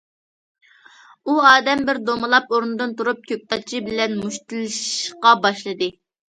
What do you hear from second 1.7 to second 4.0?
بىر دومىلاپ ئورنىدىن تۇرۇپ كۆكتاتچى